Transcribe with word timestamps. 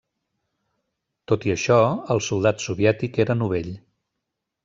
Tot 1.31 1.45
i 1.49 1.53
això, 1.57 1.77
el 2.15 2.23
soldat 2.29 2.65
soviètic 2.65 3.23
era 3.27 3.39
novell. 3.43 3.73